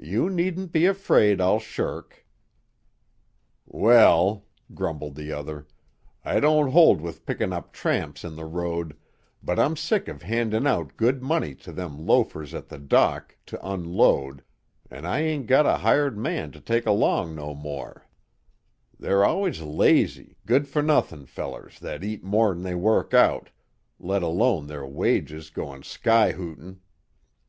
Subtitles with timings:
[0.00, 2.26] "You needn't be afraid I'll shirk."
[3.66, 5.68] "Well," grumbled the other,
[6.24, 8.96] "I don't hold with pickin' up tramps in the road,
[9.44, 13.64] but I'm sick of handin' out good money to them loafers at the dock to
[13.64, 14.42] unload,
[14.90, 18.08] an' I ain't got a hired man to take along no more;
[18.98, 23.50] they're allus lazy, good for nothin' fellers that eat more'n they work out,
[24.00, 26.80] let alone their wages goin' sky hootin'!"